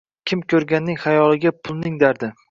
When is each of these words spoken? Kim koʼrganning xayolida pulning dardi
Kim 0.29 0.39
koʼrganning 0.53 0.97
xayolida 1.03 1.51
pulning 1.67 2.01
dardi 2.05 2.31